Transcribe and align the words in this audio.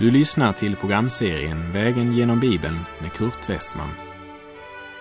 Du 0.00 0.10
lyssnar 0.10 0.52
till 0.52 0.76
programserien 0.76 1.72
Vägen 1.72 2.12
genom 2.12 2.40
Bibeln 2.40 2.78
med 3.00 3.12
Kurt 3.12 3.50
Westman. 3.50 3.90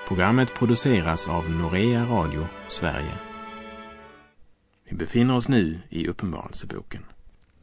Programmet 0.07 0.53
produceras 0.53 1.29
av 1.29 1.49
Norea 1.49 2.05
Radio 2.05 2.47
Sverige. 2.67 3.13
Vi 4.89 4.95
befinner 4.95 5.35
oss 5.35 5.49
nu 5.49 5.79
i 5.89 6.07
Uppenbarelseboken. 6.07 7.05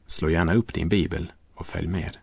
Slå 0.06 0.30
gärna 0.30 0.54
upp 0.54 0.74
din 0.74 0.88
bibel 0.88 1.32
och 1.54 1.66
följ 1.66 1.88
med. 1.88 2.16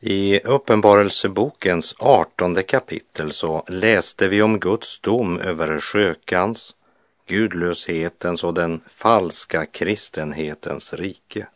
I 0.00 0.40
Uppenbarelsebokens 0.40 1.94
artonde 1.98 2.62
kapitel 2.62 3.32
så 3.32 3.64
läste 3.68 4.28
vi 4.28 4.42
om 4.42 4.60
Guds 4.60 5.00
dom 5.00 5.38
över 5.38 5.80
skökans, 5.80 6.74
gudlöshetens 7.28 8.44
och 8.44 8.54
den 8.54 8.80
falska 8.86 9.66
kristenhetens 9.66 10.94
rike. 10.94 11.46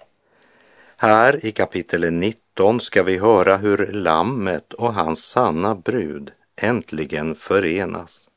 Här 0.97 1.47
i 1.47 1.53
kapitel 1.53 2.13
19 2.13 2.81
ska 2.81 3.03
vi 3.03 3.19
höra 3.19 3.57
hur 3.57 3.93
Lammet 3.93 4.73
och 4.73 4.95
hans 4.95 5.25
sanna 5.25 5.75
brud 5.75 6.33
äntligen 6.57 7.35
förenas. 7.35 8.29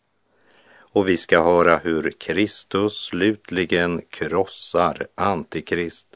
Och 0.80 1.10
vi 1.10 1.18
ska 1.18 1.44
höra 1.44 1.78
hur 1.78 2.16
Kristus 2.20 3.06
slutligen 3.06 4.02
krossar 4.10 5.08
Antikrist. 5.16 6.08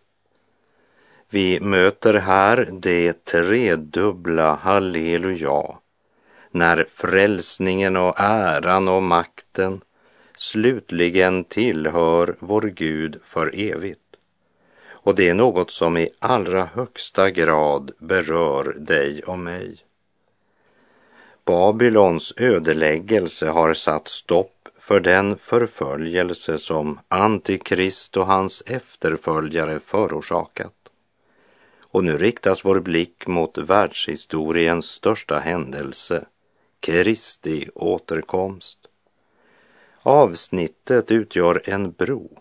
Vi 1.30 1.60
möter 1.60 2.14
här 2.14 2.70
det 2.72 3.26
tredubbla 3.26 4.56
halleluja 4.56 5.78
när 6.52 6.86
frälsningen 6.90 7.98
och 7.98 8.20
äran 8.20 8.88
och 8.88 9.04
makten 9.04 9.82
slutligen 10.36 11.44
tillhör 11.44 12.36
vår 12.40 12.62
Gud 12.62 13.20
för 13.24 13.52
evigt. 13.60 14.11
Och 15.04 15.16
det 15.16 15.30
är 15.30 15.34
något 15.34 15.72
som 15.72 15.98
i 15.98 16.10
allra 16.20 16.66
högsta 16.66 17.30
grad 17.30 17.92
berör 17.98 18.76
dig 18.80 19.24
och 19.24 19.40
mig. 19.40 19.78
Babylons 21.46 22.34
ödeläggelse 22.38 23.50
har 23.50 23.74
satt 23.74 24.08
stopp 24.08 24.70
för 24.80 25.00
den 25.00 25.38
förföljelse 25.38 26.58
som 26.58 27.00
Antikrist 27.08 28.18
och 28.18 28.26
hans 28.26 28.64
efterföljare 28.66 29.80
förorsakat. 29.80 30.74
Och 31.82 32.04
nu 32.04 32.18
riktas 32.18 32.66
vår 32.66 32.80
blick 32.80 33.28
mot 33.28 33.58
världshistoriens 33.58 34.86
största 34.86 35.40
händelse, 35.40 36.26
Kristi 36.80 37.70
återkomst. 37.76 38.78
Avsnittet 40.04 41.12
utgör 41.12 41.62
en 41.66 41.92
bro 41.92 42.41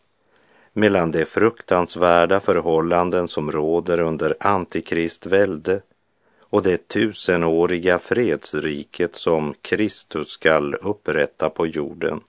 mellan 0.81 1.11
de 1.11 1.25
fruktansvärda 1.25 2.41
förhållanden 2.41 3.28
som 3.28 3.50
råder 3.50 4.00
under 4.00 4.36
antikristvälde 4.41 5.81
och 6.41 6.62
det 6.62 6.89
tusenåriga 6.89 7.98
fredsriket 7.98 9.17
som 9.17 9.55
Kristus 9.62 10.28
skall 10.28 10.75
upprätta 10.75 11.50
på 11.50 11.67
jorden. 11.67 12.20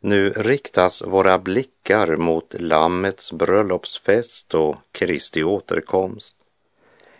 Nu 0.00 0.30
riktas 0.30 1.02
våra 1.02 1.38
blickar 1.38 2.16
mot 2.16 2.54
Lammets 2.58 3.32
bröllopsfest 3.32 4.54
och 4.54 4.76
Kristi 4.92 5.44
återkomst. 5.44 6.36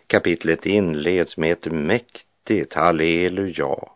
Kapitlet 0.06 0.66
inleds 0.66 1.36
med 1.36 1.52
ett 1.52 1.72
mäktigt 1.72 2.74
halleluja 2.74 3.95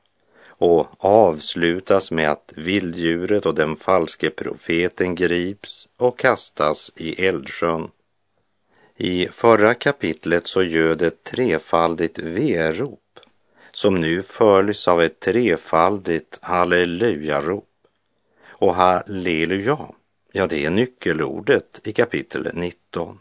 och 0.60 0.86
avslutas 0.98 2.10
med 2.10 2.30
att 2.30 2.52
vilddjuret 2.56 3.46
och 3.46 3.54
den 3.54 3.76
falske 3.76 4.30
profeten 4.30 5.14
grips 5.14 5.88
och 5.96 6.18
kastas 6.18 6.92
i 6.96 7.26
eldsjön. 7.26 7.88
I 8.96 9.28
förra 9.28 9.74
kapitlet 9.74 10.46
så 10.46 10.62
göd 10.62 11.02
ett 11.02 11.24
trefaldigt 11.24 12.18
verop 12.18 13.20
som 13.72 13.94
nu 13.94 14.22
följs 14.22 14.88
av 14.88 15.02
ett 15.02 15.20
trefaldigt 15.20 16.38
hallelujarop. 16.42 17.68
Och 18.48 18.74
halleluja, 18.74 19.78
ja 20.32 20.46
det 20.46 20.64
är 20.64 20.70
nyckelordet 20.70 21.80
i 21.84 21.92
kapitel 21.92 22.50
19. 22.54 23.18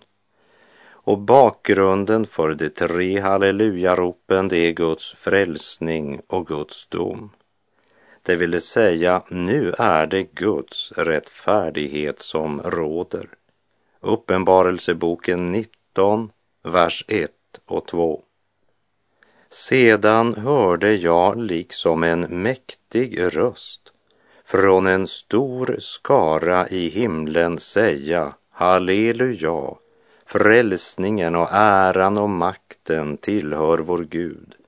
Och 1.09 1.17
bakgrunden 1.17 2.25
för 2.25 2.53
de 2.53 2.69
tre 2.69 3.19
hallelujaropen 3.19 4.47
det 4.47 4.57
är 4.57 4.71
Guds 4.71 5.13
frälsning 5.13 6.21
och 6.27 6.47
Guds 6.47 6.87
dom. 6.87 7.31
Det 8.29 8.35
vill 8.35 8.61
säga, 8.61 9.21
nu 9.29 9.73
är 9.77 10.07
det 10.07 10.23
Guds 10.23 10.91
rättfärdighet 10.91 12.21
som 12.21 12.61
råder. 12.61 13.29
Uppenbarelseboken 13.99 15.51
19, 15.51 16.31
vers 16.63 17.05
1 17.07 17.31
och 17.65 17.87
2. 17.87 18.21
Sedan 19.49 20.35
hörde 20.35 20.95
jag 20.95 21.37
liksom 21.37 22.03
en 22.03 22.21
mäktig 22.21 23.19
röst 23.35 23.93
från 24.45 24.87
en 24.87 25.07
stor 25.07 25.75
skara 25.79 26.67
i 26.67 26.89
himlen 26.89 27.59
säga 27.59 28.33
Halleluja, 28.51 29.75
frälsningen 30.25 31.35
och 31.35 31.49
äran 31.51 32.17
och 32.17 32.29
makten 32.29 33.17
tillhör 33.17 33.77
vår 33.77 34.03
Gud. 34.03 34.58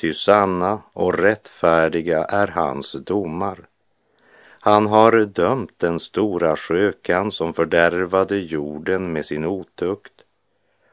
Ty 0.00 0.14
sanna 0.14 0.82
och 0.92 1.18
rättfärdiga 1.18 2.24
är 2.24 2.46
hans 2.46 2.92
domar. 2.92 3.58
Han 4.60 4.86
har 4.86 5.24
dömt 5.24 5.78
den 5.78 6.00
stora 6.00 6.56
skökan 6.56 7.32
som 7.32 7.52
fördärvade 7.52 8.36
jorden 8.36 9.12
med 9.12 9.24
sin 9.24 9.44
otukt 9.44 10.12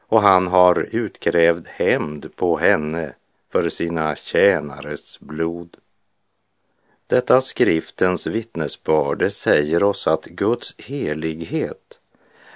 och 0.08 0.22
han 0.22 0.46
har 0.46 0.88
utkrävd 0.96 1.66
hämnd 1.68 2.36
på 2.36 2.58
henne 2.58 3.14
för 3.52 3.68
sina 3.68 4.16
tjänares 4.16 5.20
blod. 5.20 5.76
Detta 7.06 7.40
skriftens 7.40 8.26
vittnesbörde 8.26 9.30
säger 9.30 9.82
oss 9.82 10.06
att 10.08 10.24
Guds 10.24 10.74
helighet 10.78 12.00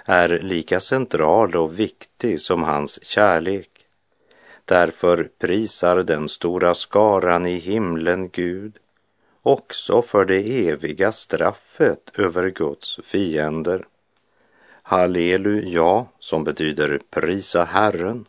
är 0.05 0.29
lika 0.29 0.81
central 0.81 1.57
och 1.57 1.79
viktig 1.81 2.41
som 2.41 2.63
hans 2.63 3.05
kärlek. 3.05 3.70
Därför 4.71 5.29
prisar 5.39 6.03
den 6.03 6.29
stora 6.29 6.75
skaran 6.75 7.47
i 7.47 7.59
himlen 7.59 8.29
Gud 8.29 8.77
också 9.43 10.03
för 10.03 10.25
det 10.25 10.69
eviga 10.69 11.13
straffet 11.13 12.19
över 12.19 12.51
Guds 12.51 13.01
fiender. 13.05 13.85
Halleluja, 14.83 16.07
som 16.19 16.45
betyder 16.45 17.01
prisa 17.11 17.65
Herren, 17.65 18.25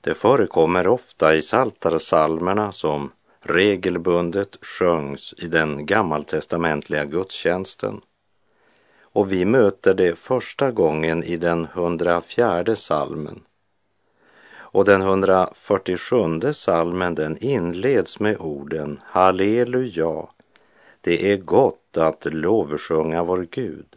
det 0.00 0.14
förekommer 0.14 0.86
ofta 0.86 1.34
i 1.34 1.42
saltarsalmerna 1.42 2.72
som 2.72 3.12
regelbundet 3.40 4.58
sjöngs 4.60 5.34
i 5.38 5.46
den 5.46 5.86
gammaltestamentliga 5.86 7.04
gudstjänsten. 7.04 8.00
Och 9.02 9.32
vi 9.32 9.44
möter 9.44 9.94
det 9.94 10.18
första 10.18 10.70
gången 10.70 11.24
i 11.24 11.36
den 11.36 11.66
104 11.74 12.76
salmen. 12.76 13.42
Och 14.74 14.84
den 14.84 15.02
147 15.02 16.52
salmen 16.52 17.14
den 17.14 17.36
inleds 17.44 18.20
med 18.20 18.36
orden 18.40 18.98
Halleluja, 19.04 20.26
det 21.00 21.32
är 21.32 21.36
gott 21.36 21.96
att 21.96 22.26
lovsjunga 22.34 23.24
vår 23.24 23.46
Gud. 23.50 23.96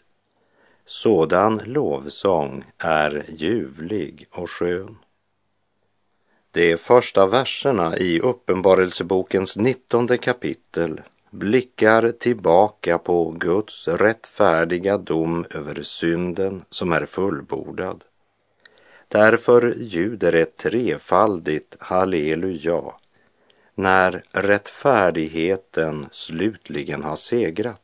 Sådan 0.86 1.62
lovsång 1.66 2.64
är 2.78 3.26
ljuvlig 3.28 4.28
och 4.32 4.50
skön. 4.50 4.98
De 6.52 6.78
första 6.78 7.28
verserna 7.28 7.98
i 7.98 8.20
Uppenbarelsebokens 8.20 9.58
nittonde 9.58 10.18
kapitel 10.18 11.02
blickar 11.30 12.12
tillbaka 12.12 12.98
på 12.98 13.32
Guds 13.32 13.88
rättfärdiga 13.88 14.98
dom 14.98 15.46
över 15.50 15.84
synden 15.84 16.66
som 16.70 16.92
är 16.92 17.06
fullbordad. 17.06 18.04
Därför 19.08 19.74
ljuder 19.78 20.34
ett 20.34 20.58
trefaldigt 20.58 21.76
halleluja 21.80 22.82
när 23.76 24.24
rättfärdigheten 24.32 26.08
slutligen 26.12 27.04
har 27.04 27.16
segrat. 27.16 27.82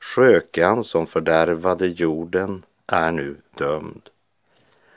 Skökan 0.00 0.84
som 0.84 1.06
fördärvade 1.06 1.86
jorden 1.86 2.62
är 2.86 3.12
nu 3.12 3.36
dömd. 3.54 4.02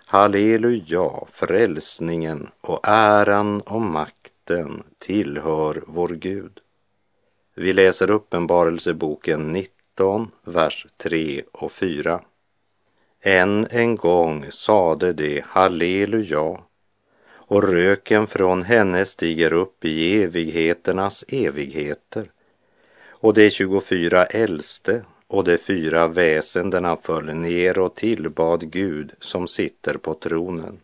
Halleluja, 0.06 1.10
frälsningen 1.32 2.50
och 2.62 2.80
äran 2.88 3.62
och 3.62 3.82
makten 3.82 4.84
tillhör 4.98 5.84
vår 5.88 6.10
Gud. 6.10 6.60
Vi 7.56 7.74
läser 7.74 8.12
Uppenbarelseboken 8.12 9.52
19, 9.52 10.32
vers 10.44 10.88
3 10.98 11.44
och 11.52 11.72
4. 11.72 12.22
Än 13.26 13.68
en 13.70 13.96
gång 13.96 14.46
sade 14.52 15.14
de 15.14 15.42
halleluja 15.46 16.60
och 17.36 17.64
röken 17.64 18.28
från 18.28 18.64
henne 18.64 19.06
stiger 19.06 19.54
upp 19.54 19.86
i 19.86 20.24
evigheternas 20.24 21.26
evigheter 21.28 22.32
och 23.10 23.34
de 23.34 23.50
24 23.50 24.26
äldste 24.26 25.02
och 25.28 25.44
de 25.44 25.58
fyra 25.58 26.08
väsendena 26.08 26.98
föll 26.98 27.36
ner 27.36 27.80
och 27.80 27.96
tillbad 27.96 28.72
Gud 28.72 29.12
som 29.20 29.48
sitter 29.48 29.98
på 29.98 30.14
tronen. 30.14 30.80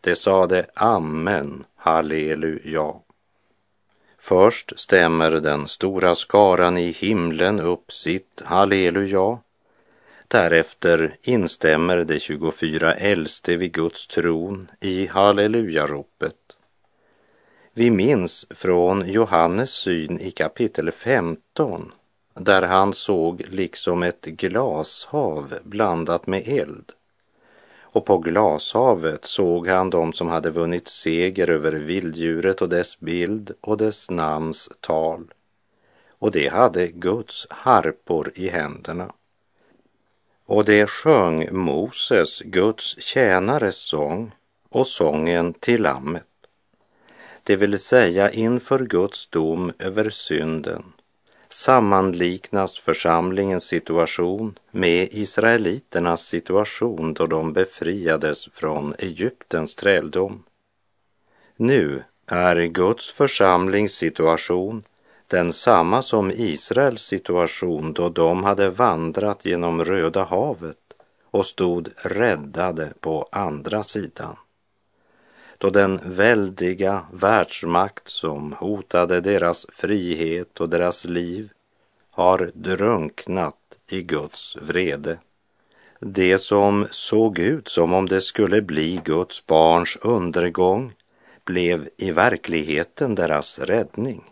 De 0.00 0.16
sade 0.16 0.66
Amen, 0.74 1.64
halleluja. 1.76 2.94
Först 4.18 4.78
stämmer 4.80 5.30
den 5.30 5.68
stora 5.68 6.14
skaran 6.14 6.78
i 6.78 6.90
himlen 6.90 7.60
upp 7.60 7.92
sitt 7.92 8.42
halleluja. 8.44 9.38
Därefter 10.28 11.16
instämmer 11.22 12.04
de 12.04 12.20
24 12.20 12.94
äldste 12.94 13.56
vid 13.56 13.72
Guds 13.72 14.06
tron 14.06 14.70
i 14.80 15.06
hallelujaropet. 15.06 16.34
Vi 17.72 17.90
minns 17.90 18.46
från 18.50 19.08
Johannes 19.08 19.70
syn 19.70 20.20
i 20.20 20.30
kapitel 20.30 20.92
15 20.92 21.92
där 22.34 22.62
han 22.62 22.92
såg 22.92 23.44
liksom 23.48 24.02
ett 24.02 24.24
glashav 24.24 25.54
blandat 25.62 26.26
med 26.26 26.48
eld. 26.48 26.92
Och 27.80 28.06
på 28.06 28.18
glashavet 28.18 29.24
såg 29.24 29.68
han 29.68 29.90
dem 29.90 30.12
som 30.12 30.28
hade 30.28 30.50
vunnit 30.50 30.88
seger 30.88 31.50
över 31.50 31.72
vilddjuret 31.72 32.62
och 32.62 32.68
dess 32.68 33.00
bild 33.00 33.52
och 33.60 33.76
dess 33.76 34.10
namns 34.10 34.70
tal. 34.80 35.32
Och 36.08 36.30
de 36.30 36.48
hade 36.48 36.88
Guds 36.88 37.46
harpor 37.50 38.32
i 38.34 38.48
händerna. 38.48 39.12
Och 40.48 40.64
det 40.64 40.86
sjöng 40.86 41.48
Moses, 41.50 42.40
Guds 42.40 43.02
tjänares 43.02 43.76
sång 43.76 44.34
och 44.68 44.86
sången 44.86 45.54
till 45.54 45.82
Lammet. 45.82 46.24
Det 47.42 47.56
vill 47.56 47.78
säga 47.78 48.30
inför 48.30 48.78
Guds 48.78 49.26
dom 49.26 49.72
över 49.78 50.10
synden 50.10 50.82
sammanliknas 51.50 52.78
församlingens 52.78 53.64
situation 53.64 54.58
med 54.70 55.08
israeliternas 55.12 56.26
situation 56.26 57.14
då 57.14 57.26
de 57.26 57.52
befriades 57.52 58.48
från 58.52 58.94
Egyptens 58.98 59.74
träldom. 59.74 60.44
Nu 61.56 62.02
är 62.26 62.56
Guds 62.66 63.10
församlings 63.10 63.92
situation 63.92 64.82
densamma 65.28 66.02
som 66.02 66.30
Israels 66.30 67.02
situation 67.02 67.92
då 67.92 68.08
de 68.08 68.44
hade 68.44 68.70
vandrat 68.70 69.44
genom 69.44 69.84
Röda 69.84 70.24
havet 70.24 70.76
och 71.30 71.46
stod 71.46 71.88
räddade 72.04 72.92
på 73.00 73.28
andra 73.32 73.82
sidan 73.82 74.36
då 75.58 75.70
den 75.70 76.00
väldiga 76.04 77.02
världsmakt 77.12 78.08
som 78.08 78.52
hotade 78.52 79.20
deras 79.20 79.66
frihet 79.72 80.60
och 80.60 80.68
deras 80.68 81.04
liv 81.04 81.50
har 82.10 82.50
drunknat 82.54 83.54
i 83.90 84.02
Guds 84.02 84.56
vrede. 84.56 85.18
Det 86.00 86.38
som 86.38 86.86
såg 86.90 87.38
ut 87.38 87.68
som 87.68 87.92
om 87.92 88.08
det 88.08 88.20
skulle 88.20 88.62
bli 88.62 89.00
Guds 89.04 89.46
barns 89.46 89.98
undergång 90.02 90.92
blev 91.44 91.88
i 91.96 92.10
verkligheten 92.10 93.14
deras 93.14 93.58
räddning. 93.58 94.24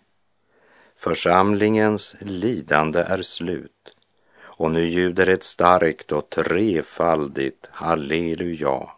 Församlingens 0.97 2.17
lidande 2.21 3.01
är 3.01 3.23
slut 3.23 3.97
och 4.41 4.71
nu 4.71 4.85
ljuder 4.85 5.27
ett 5.27 5.45
starkt 5.45 6.13
och 6.13 6.31
trefaldigt 6.31 7.67
halleluja 7.71 8.89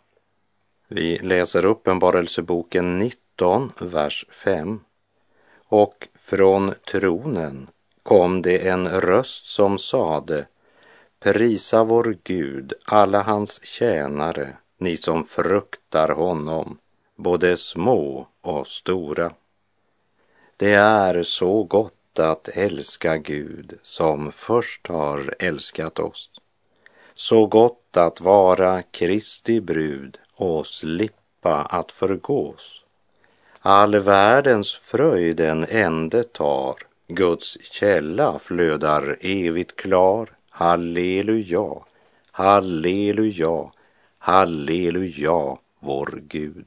vi 0.90 1.18
läser 1.18 1.64
Uppenbarelseboken 1.64 2.98
19, 2.98 3.72
vers 3.80 4.26
5. 4.30 4.80
Och 5.68 6.08
från 6.14 6.74
tronen 6.90 7.68
kom 8.02 8.42
det 8.42 8.68
en 8.68 8.88
röst 8.88 9.46
som 9.46 9.78
sade 9.78 10.46
Prisa 11.20 11.84
vår 11.84 12.16
Gud, 12.24 12.72
alla 12.84 13.22
hans 13.22 13.64
tjänare, 13.64 14.56
ni 14.78 14.96
som 14.96 15.24
fruktar 15.24 16.08
honom, 16.08 16.78
både 17.16 17.56
små 17.56 18.28
och 18.40 18.66
stora. 18.66 19.32
Det 20.60 20.74
är 20.74 21.22
så 21.22 21.62
gott 21.62 22.18
att 22.18 22.48
älska 22.48 23.16
Gud 23.16 23.78
som 23.82 24.32
först 24.32 24.86
har 24.86 25.34
älskat 25.38 25.98
oss. 25.98 26.30
Så 27.14 27.46
gott 27.46 27.96
att 27.96 28.20
vara 28.20 28.82
Kristi 28.82 29.60
brud 29.60 30.18
och 30.34 30.66
slippa 30.66 31.62
att 31.62 31.92
förgås. 31.92 32.84
All 33.60 33.98
världens 33.98 34.74
fröjd 34.74 35.40
en 35.40 35.64
ände 35.64 36.22
tar, 36.24 36.74
Guds 37.08 37.58
källa 37.60 38.38
flödar 38.38 39.18
evigt 39.20 39.76
klar. 39.76 40.28
Halleluja, 40.50 41.74
halleluja, 42.30 43.72
halleluja, 44.18 45.56
vår 45.80 46.20
Gud. 46.28 46.66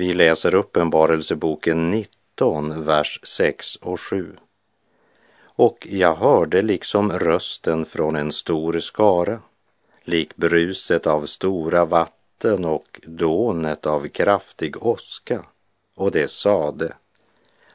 Vi 0.00 0.12
läser 0.12 0.54
Uppenbarelseboken 0.54 1.90
19, 1.90 2.84
vers 2.84 3.20
6 3.22 3.76
och 3.76 4.00
7. 4.00 4.36
Och 5.42 5.86
jag 5.90 6.14
hörde 6.14 6.62
liksom 6.62 7.12
rösten 7.12 7.84
från 7.84 8.16
en 8.16 8.32
stor 8.32 8.78
skara, 8.78 9.40
lik 10.04 10.36
bruset 10.36 11.06
av 11.06 11.26
stora 11.26 11.84
vatten 11.84 12.64
och 12.64 13.00
dånet 13.02 13.86
av 13.86 14.08
kraftig 14.08 14.86
åska, 14.86 15.44
och 15.94 16.10
det 16.10 16.30
sade 16.30 16.94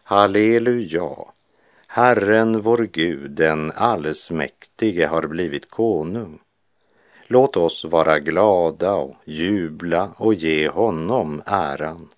Halleluja, 0.04 1.16
Herren 1.88 2.62
vår 2.62 2.90
Gud, 2.92 3.32
den 3.32 3.72
allsmäktige, 3.72 5.06
har 5.08 5.28
blivit 5.28 5.70
konung. 5.70 6.40
Låt 7.28 7.58
oss 7.58 7.86
vara 7.86 8.20
glada 8.20 8.94
och 8.94 9.16
jubla 9.26 10.14
och 10.18 10.34
ge 10.34 10.70
honom 10.70 11.42
äran. 11.46 12.10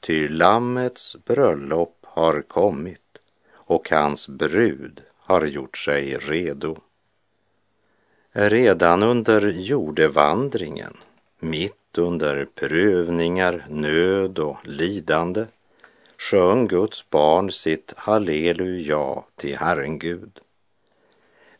Ty 0.00 0.28
Lammets 0.28 1.16
bröllop 1.24 1.96
har 2.02 2.42
kommit 2.42 3.00
och 3.54 3.90
hans 3.90 4.28
brud 4.28 5.00
har 5.16 5.46
gjort 5.46 5.78
sig 5.78 6.16
redo. 6.16 6.76
Redan 8.32 9.02
under 9.02 9.50
jordevandringen, 9.50 10.96
mitt 11.38 11.98
under 11.98 12.44
prövningar, 12.54 13.66
nöd 13.70 14.38
och 14.38 14.68
lidande, 14.68 15.46
sjöng 16.18 16.66
Guds 16.66 17.10
barn 17.10 17.50
sitt 17.50 17.94
halleluja 17.96 19.22
till 19.36 19.56
Herren 19.56 19.98
Gud. 19.98 20.40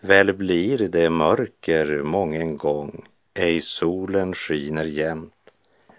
Väl 0.01 0.33
blir 0.33 0.79
det 0.79 1.11
mörker 1.11 2.03
mången 2.03 2.57
gång, 2.57 3.05
ej 3.35 3.61
solen 3.61 4.35
skiner 4.35 4.85
jämt. 4.85 5.35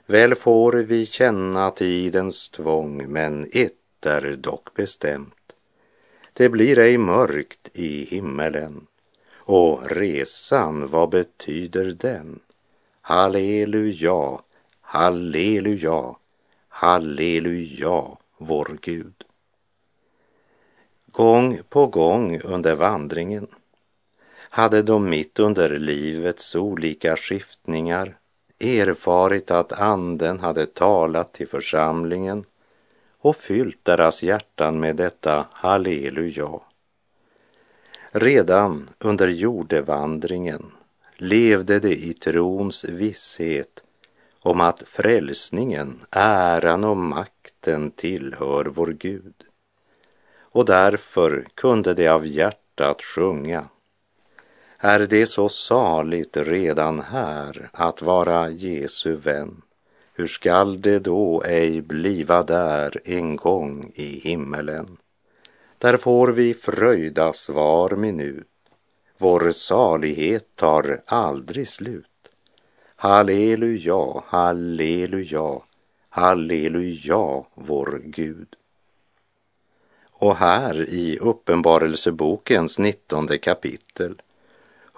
Väl 0.06 0.36
får 0.36 0.74
vi 0.74 1.06
känna 1.06 1.72
tidens 1.72 2.50
tvång, 2.50 3.12
men 3.12 3.50
ett 3.52 4.06
är 4.06 4.36
dock 4.36 4.74
bestämt. 4.74 5.54
Det 6.34 6.50
blir 6.50 6.80
ej 6.80 6.98
mörkt 6.98 7.70
i 7.74 8.06
himmelen. 8.06 8.88
Och 9.36 9.92
resan, 9.92 10.88
vad 10.88 11.10
betyder 11.10 11.86
den? 11.86 12.40
Halleluja, 13.02 14.40
halleluja, 14.82 16.16
halleluja, 16.68 18.18
vår 18.38 18.78
Gud. 18.82 19.24
Gång 21.12 21.60
på 21.70 21.88
gång 21.88 22.40
under 22.42 22.76
vandringen 22.76 23.48
hade 24.50 24.82
de 24.82 25.10
mitt 25.10 25.40
under 25.40 25.80
livets 25.80 26.56
olika 26.56 27.16
skiftningar 27.16 28.18
erfarit 28.60 29.52
att 29.52 29.74
anden 29.74 30.40
hade 30.40 30.66
talat 30.66 31.34
till 31.34 31.48
församlingen 31.48 32.46
och 33.18 33.36
fyllt 33.36 33.86
deras 33.86 34.24
hjärtan 34.24 34.80
med 34.80 34.96
detta 34.96 35.46
halleluja. 35.52 36.60
Redan 38.12 38.90
under 39.00 39.28
jordevandringen 39.28 40.72
levde 41.18 41.80
de 41.80 41.94
i 41.94 42.14
trons 42.14 42.84
visshet 42.84 43.84
om 44.40 44.62
att 44.62 44.84
frälsningen, 44.86 46.00
äran 46.12 46.84
och 46.84 46.98
makten 46.98 47.92
tillhör 47.92 48.66
vår 48.66 48.88
Gud. 48.88 49.34
och 50.52 50.66
därför 50.66 51.48
kunde 51.56 51.94
de 51.94 52.08
av 52.08 52.28
hjärtat 52.28 53.02
sjunga. 53.02 53.68
Är 54.82 55.00
det 55.00 55.28
så 55.28 55.50
saligt 55.50 56.38
redan 56.38 57.00
här 57.00 57.70
att 57.74 58.02
vara 58.02 58.50
Jesu 58.50 59.16
vän? 59.16 59.62
Hur 60.14 60.28
skall 60.28 60.82
det 60.82 61.00
då 61.00 61.44
ej 61.44 61.82
bliva 61.82 62.44
där 62.44 63.02
en 63.06 63.36
gång 63.36 63.92
i 63.96 64.20
himmelen? 64.20 64.98
Där 65.78 65.98
får 65.98 66.28
vi 66.28 66.54
fröjdas 66.54 67.50
var 67.50 67.90
minut. 67.90 68.48
Vår 69.18 69.52
salighet 69.52 70.56
tar 70.56 71.02
aldrig 71.06 71.68
slut. 71.68 72.30
Halleluja, 72.96 74.24
halleluja, 74.26 75.62
halleluja, 76.10 77.44
vår 77.54 78.02
Gud. 78.04 78.56
Och 80.12 80.36
här 80.36 80.90
i 80.90 81.18
Uppenbarelsebokens 81.22 82.80
nittonde 82.80 83.38
kapitel 83.38 84.22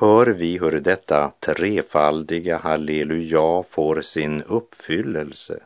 hör 0.01 0.27
vi 0.27 0.58
hur 0.58 0.79
detta 0.79 1.31
trefaldiga 1.39 2.58
halleluja 2.58 3.63
får 3.70 4.01
sin 4.01 4.41
uppfyllelse. 4.41 5.63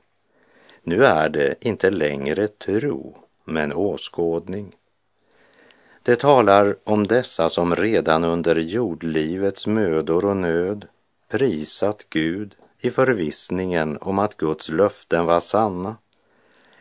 Nu 0.83 1.05
är 1.05 1.29
det 1.29 1.55
inte 1.59 1.89
längre 1.89 2.47
tro, 2.47 3.17
men 3.45 3.73
åskådning. 3.73 4.75
Det 6.03 6.15
talar 6.15 6.75
om 6.83 7.07
dessa 7.07 7.49
som 7.49 7.75
redan 7.75 8.23
under 8.23 8.55
jordlivets 8.55 9.67
mödor 9.67 10.25
och 10.25 10.37
nöd 10.37 10.87
prisat 11.29 12.05
Gud 12.09 12.55
i 12.79 12.91
förvissningen 12.91 13.97
om 14.01 14.19
att 14.19 14.37
Guds 14.37 14.69
löften 14.69 15.25
var 15.25 15.39
sanna 15.39 15.95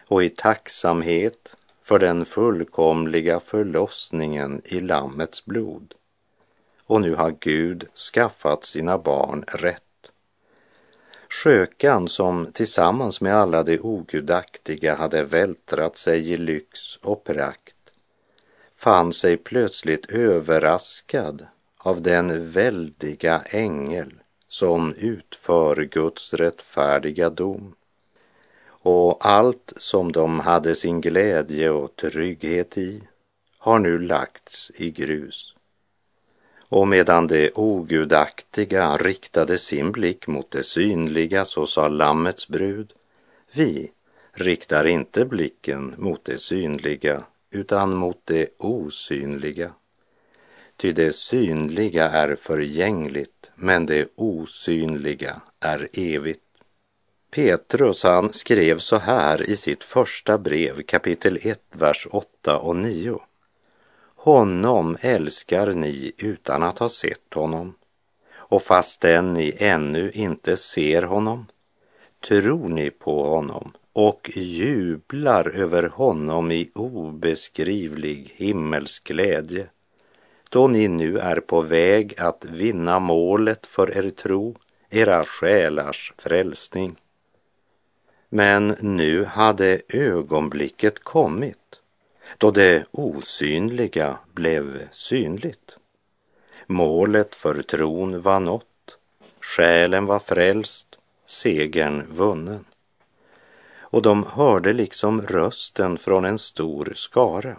och 0.09 0.25
i 0.25 0.29
tacksamhet 0.29 1.57
för 1.83 1.99
den 1.99 2.25
fullkomliga 2.25 3.41
förlossningen 3.41 4.63
i 4.65 4.81
Lammets 4.81 5.45
blod. 5.45 5.95
Och 6.87 7.01
nu 7.01 7.15
har 7.15 7.37
Gud 7.41 7.89
skaffat 8.15 8.65
sina 8.65 8.99
barn 8.99 9.45
rätt. 9.49 9.83
Skökan 11.29 12.09
som 12.09 12.53
tillsammans 12.53 13.21
med 13.21 13.37
alla 13.37 13.63
de 13.63 13.81
ogudaktiga 13.81 14.95
hade 14.95 15.25
vältrat 15.25 15.97
sig 15.97 16.33
i 16.33 16.37
lyx 16.37 16.97
och 16.97 17.25
prakt 17.25 17.75
fann 18.85 19.13
sig 19.13 19.37
plötsligt 19.37 20.11
överraskad 20.11 21.47
av 21.77 22.03
den 22.03 22.51
väldiga 22.51 23.43
ängel 23.47 24.15
som 24.49 24.95
utför 24.95 25.85
Guds 25.85 26.35
rättfärdiga 26.35 27.31
dom. 27.31 27.75
Och 28.67 29.27
allt 29.27 29.73
som 29.77 30.13
de 30.13 30.41
hade 30.41 30.75
sin 30.75 31.01
glädje 31.01 31.71
och 31.71 31.97
trygghet 31.97 32.79
i 32.79 33.03
har 33.59 33.79
nu 33.79 33.99
lagts 33.99 34.71
i 34.75 34.91
grus. 34.91 35.54
Och 36.69 36.89
medan 36.89 37.27
de 37.27 37.51
ogudaktiga 37.55 38.97
riktade 38.97 39.59
sin 39.59 39.93
blick 39.93 40.27
mot 40.27 40.51
det 40.51 40.63
synliga 40.63 41.45
så 41.45 41.67
sa 41.67 41.89
Lammets 41.89 42.49
brud, 42.49 42.93
vi 43.53 43.91
riktar 44.33 44.87
inte 44.87 45.25
blicken 45.25 45.95
mot 45.99 46.25
det 46.25 46.39
synliga 46.39 47.23
utan 47.51 47.95
mot 47.95 48.21
det 48.25 48.49
osynliga. 48.59 49.71
Ty 50.77 50.93
det 50.93 51.13
synliga 51.13 52.11
är 52.11 52.37
förgängligt, 52.37 53.51
men 53.55 53.87
det 53.87 54.09
osynliga 54.15 55.41
är 55.61 55.89
evigt. 55.93 56.41
Petrus 57.31 58.03
han 58.03 58.33
skrev 58.33 58.79
så 58.79 58.99
här 58.99 59.51
i 59.51 59.57
sitt 59.57 59.85
första 59.85 60.39
brev 60.39 60.83
kapitel 60.83 61.39
1, 61.43 61.61
vers 61.73 62.07
8 62.11 62.59
och 62.59 62.77
9. 62.77 63.21
Honom 64.25 64.97
älskar 65.01 65.73
ni 65.73 66.13
utan 66.19 66.63
att 66.63 66.79
ha 66.79 66.89
sett 66.89 67.35
honom. 67.35 67.75
Och 68.35 68.63
fastän 68.63 69.35
ni 69.35 69.57
ännu 69.59 70.11
inte 70.11 70.57
ser 70.57 71.03
honom 71.03 71.47
tror 72.29 72.69
ni 72.69 72.91
på 72.91 73.25
honom 73.25 73.73
och 73.93 74.31
jublar 74.35 75.49
över 75.49 75.83
honom 75.83 76.51
i 76.51 76.71
obeskrivlig 76.75 78.35
himmelsk 78.37 79.05
glädje 79.05 79.67
då 80.51 80.69
ni 80.69 80.89
nu 80.89 81.19
är 81.19 81.41
på 81.41 81.61
väg 81.61 82.15
att 82.19 82.45
vinna 82.45 82.99
målet 82.99 83.67
för 83.67 83.99
er 83.99 84.11
tro, 84.11 84.57
era 84.91 85.23
själars 85.23 86.13
frälsning. 86.19 86.97
Men 88.29 88.77
nu 88.81 89.25
hade 89.25 89.81
ögonblicket 89.89 90.99
kommit 90.99 91.64
då 92.39 92.51
det 92.51 92.87
osynliga 92.91 94.19
blev 94.33 94.89
synligt. 94.93 95.77
Målet 96.67 97.35
för 97.35 97.63
tron 97.63 98.21
var 98.21 98.41
nått, 98.41 98.99
själen 99.41 100.07
var 100.07 100.19
frälst, 100.19 100.99
segern 101.27 102.07
vunnen. 102.11 102.65
Och 103.81 104.03
de 104.03 104.25
hörde 104.25 104.73
liksom 104.73 105.23
rösten 105.23 105.99
från 105.99 106.25
en 106.25 106.39
stor 106.39 106.93
skara, 106.95 107.57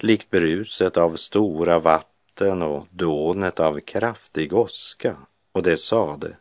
likt 0.00 0.30
bruset 0.30 0.96
av 0.96 1.16
stora 1.16 1.78
vatten 1.78 2.62
och 2.62 2.86
dånet 2.90 3.60
av 3.60 3.80
kraftig 3.80 4.52
åska, 4.52 5.16
och 5.52 5.62
det 5.62 5.76
sade 5.76 6.36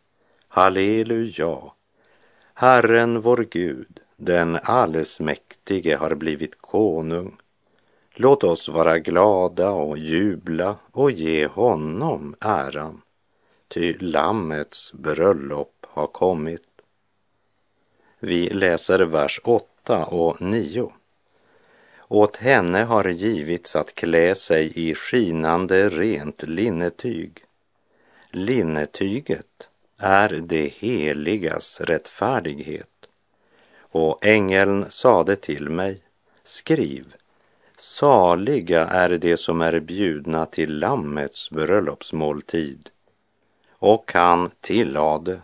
Halleluja, 0.48 1.58
Herren 2.54 3.22
vår 3.22 3.48
Gud, 3.52 4.00
den 4.16 4.60
allsmäktige 4.64 5.96
har 5.96 6.16
blivit 6.16 6.62
konung. 6.62 7.38
Låt 8.20 8.44
oss 8.44 8.70
vara 8.70 9.00
glada 9.00 9.70
och 9.70 9.98
jubla 9.98 10.76
och 10.92 11.12
ge 11.12 11.48
honom 11.48 12.36
äran, 12.40 13.02
ty 13.68 13.98
Lammets 14.00 14.94
bröllop 14.94 15.86
har 15.88 16.08
kommit. 16.08 16.68
Vi 18.20 18.50
läser 18.50 19.00
vers 19.00 19.42
8 19.44 20.06
och 20.06 20.42
9. 20.42 20.92
Åt 22.08 22.38
henne 22.38 22.84
har 22.84 23.10
givits 23.10 23.76
att 23.76 23.96
klä 23.96 24.36
sig 24.36 24.72
i 24.76 24.96
skinande 24.96 25.90
rent 25.90 26.44
linnetyg. 26.44 27.44
Linnetyget 28.32 29.70
är 29.98 30.30
det 30.30 30.74
heligas 30.74 31.82
rättfärdighet. 31.82 33.08
Och 33.80 34.26
ängeln 34.26 34.86
sade 34.90 35.36
till 35.36 35.70
mig, 35.70 36.02
skriv, 36.44 37.14
saliga 37.80 38.88
är 38.88 39.18
de 39.18 39.38
som 39.38 39.62
är 39.62 39.80
bjudna 39.80 40.46
till 40.46 40.80
Lammets 40.80 41.50
bröllopsmåltid. 41.50 42.90
Och 43.72 44.12
han 44.14 44.52
tillade, 44.62 45.42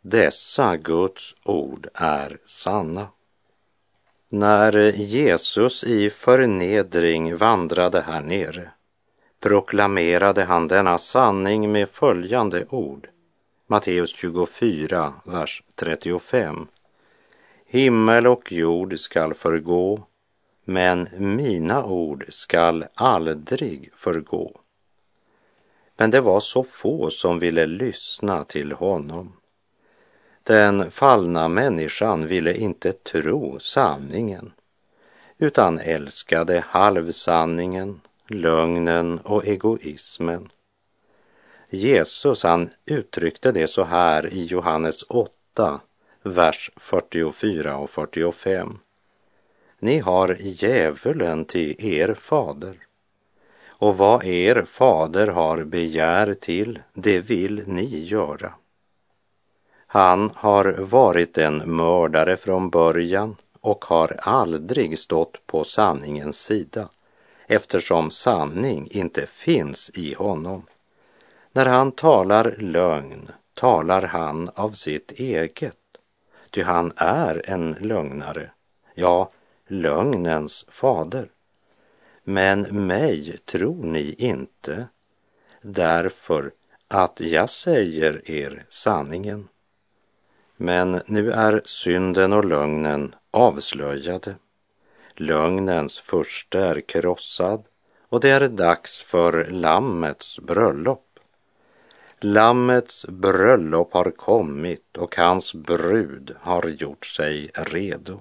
dessa 0.00 0.76
Guds 0.76 1.34
ord 1.44 1.88
är 1.94 2.38
sanna. 2.46 3.08
När 4.28 4.72
Jesus 4.92 5.84
i 5.84 6.10
förnedring 6.10 7.36
vandrade 7.36 8.00
här 8.00 8.20
nere 8.20 8.70
proklamerade 9.40 10.44
han 10.44 10.68
denna 10.68 10.98
sanning 10.98 11.72
med 11.72 11.88
följande 11.88 12.66
ord. 12.70 13.08
Matteus 13.66 14.16
24, 14.16 15.14
vers 15.24 15.62
35. 15.74 16.66
Himmel 17.66 18.26
och 18.26 18.52
jord 18.52 18.98
skall 18.98 19.34
förgå, 19.34 20.06
men 20.68 21.08
mina 21.18 21.84
ord 21.84 22.24
skall 22.28 22.84
aldrig 22.94 23.90
förgå. 23.94 24.60
Men 25.96 26.10
det 26.10 26.20
var 26.20 26.40
så 26.40 26.64
få 26.64 27.10
som 27.10 27.38
ville 27.38 27.66
lyssna 27.66 28.44
till 28.44 28.72
honom. 28.72 29.32
Den 30.42 30.90
fallna 30.90 31.48
människan 31.48 32.26
ville 32.26 32.54
inte 32.54 32.92
tro 32.92 33.58
sanningen 33.60 34.52
utan 35.38 35.78
älskade 35.78 36.64
halvsanningen, 36.68 38.00
lögnen 38.28 39.18
och 39.18 39.46
egoismen. 39.46 40.48
Jesus 41.70 42.42
han 42.42 42.70
uttryckte 42.84 43.52
det 43.52 43.68
så 43.68 43.84
här 43.84 44.32
i 44.32 44.44
Johannes 44.44 45.02
8, 45.02 45.80
vers 46.22 46.70
44 46.76 47.76
och 47.76 47.90
45. 47.90 48.78
Ni 49.78 49.98
har 49.98 50.36
djävulen 50.40 51.44
till 51.44 51.76
er 51.78 52.14
fader 52.14 52.76
och 53.78 53.96
vad 53.96 54.24
er 54.24 54.62
fader 54.62 55.26
har 55.26 55.64
begär 55.64 56.34
till, 56.34 56.78
det 56.92 57.20
vill 57.20 57.62
ni 57.66 58.04
göra. 58.04 58.52
Han 59.86 60.30
har 60.34 60.64
varit 60.78 61.38
en 61.38 61.56
mördare 61.76 62.36
från 62.36 62.70
början 62.70 63.36
och 63.60 63.84
har 63.84 64.20
aldrig 64.22 64.98
stått 64.98 65.46
på 65.46 65.64
sanningens 65.64 66.38
sida 66.38 66.88
eftersom 67.46 68.10
sanning 68.10 68.88
inte 68.90 69.26
finns 69.26 69.90
i 69.94 70.14
honom. 70.14 70.66
När 71.52 71.66
han 71.66 71.92
talar 71.92 72.54
lögn 72.58 73.28
talar 73.54 74.02
han 74.02 74.48
av 74.54 74.70
sitt 74.70 75.12
eget, 75.12 75.76
ty 76.50 76.62
han 76.62 76.92
är 76.96 77.50
en 77.50 77.76
lögnare, 77.80 78.50
ja, 78.94 79.30
lögnens 79.66 80.64
fader. 80.68 81.30
Men 82.24 82.86
mig 82.86 83.38
tror 83.44 83.84
ni 83.84 84.14
inte, 84.18 84.88
därför 85.62 86.52
att 86.88 87.20
jag 87.20 87.50
säger 87.50 88.30
er 88.30 88.66
sanningen. 88.68 89.48
Men 90.56 91.02
nu 91.06 91.32
är 91.32 91.62
synden 91.64 92.32
och 92.32 92.44
lögnen 92.44 93.14
avslöjade. 93.30 94.34
Lögnens 95.14 95.98
första 95.98 96.66
är 96.66 96.80
krossad 96.80 97.64
och 98.08 98.20
det 98.20 98.30
är 98.30 98.48
dags 98.48 99.00
för 99.00 99.44
Lammets 99.44 100.40
bröllop. 100.40 101.02
Lammets 102.20 103.06
bröllop 103.06 103.92
har 103.92 104.10
kommit 104.10 104.96
och 104.96 105.16
hans 105.16 105.54
brud 105.54 106.36
har 106.40 106.68
gjort 106.68 107.06
sig 107.06 107.50
redo. 107.54 108.20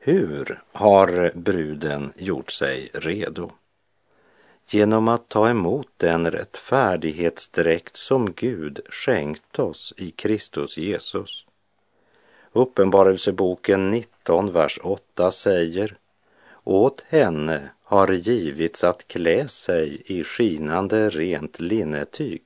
Hur 0.00 0.62
har 0.72 1.30
bruden 1.34 2.12
gjort 2.16 2.50
sig 2.50 2.90
redo? 2.94 3.50
Genom 4.70 5.08
att 5.08 5.28
ta 5.28 5.48
emot 5.48 5.88
den 5.96 6.30
rättfärdighetsdräkt 6.30 7.96
som 7.96 8.32
Gud 8.32 8.80
skänkt 8.88 9.58
oss 9.58 9.94
i 9.96 10.10
Kristus 10.10 10.78
Jesus. 10.78 11.46
Uppenbarelseboken 12.52 13.90
19, 13.90 14.52
vers 14.52 14.78
8 14.82 15.30
säger 15.30 15.96
Åt 16.64 17.04
henne 17.08 17.70
har 17.82 18.12
givits 18.12 18.84
att 18.84 19.08
klä 19.08 19.48
sig 19.48 20.02
i 20.06 20.24
skinande 20.24 21.10
rent 21.10 21.60
linnetyg. 21.60 22.42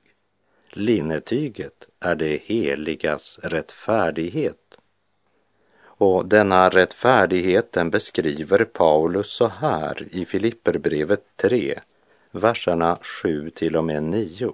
Linnetyget 0.69 1.87
är 1.99 2.15
det 2.15 2.41
heligas 2.45 3.39
rättfärdighet. 3.43 4.62
Och 6.03 6.25
denna 6.25 6.69
rättfärdigheten 6.69 7.89
beskriver 7.89 8.65
Paulus 8.65 9.27
så 9.27 9.47
här 9.47 10.07
i 10.11 10.25
Filipperbrevet 10.25 11.23
3, 11.37 11.79
verserna 12.31 12.97
7 13.01 13.49
till 13.49 13.75
och 13.75 13.83
med 13.83 14.03
9. 14.03 14.53